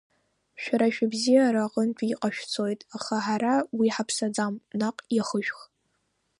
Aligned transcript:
Шәара 0.61 0.87
шәыбзиара 0.95 1.61
аҟынтәи 1.65 2.09
иҟашәҵоит, 2.13 2.81
аха 2.95 3.15
ҳара 3.25 3.53
уи 3.77 3.87
ҳаԥсаӡам, 3.95 4.53
наҟ 4.79 4.97
иахышәх! 5.15 5.59